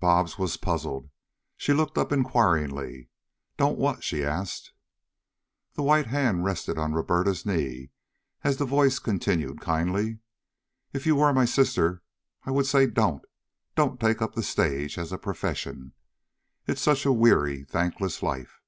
[0.00, 1.10] Bobs was puzzled.
[1.58, 3.10] She looked up inquiringly:
[3.58, 4.72] "Don't what?" she asked.
[5.74, 7.90] The white hand rested on Roberta's knee
[8.42, 10.20] as the voice continued kindly:
[10.94, 12.02] "If you were my sister,
[12.44, 13.26] I would say don't,
[13.74, 15.92] don't take up the stage as a profession.
[16.66, 18.62] It's such a weary, thankless life.